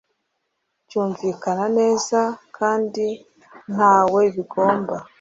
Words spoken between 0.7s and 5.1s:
cyumvikana neza kandi ntawe kigomba